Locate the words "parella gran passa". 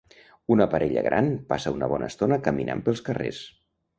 0.71-1.75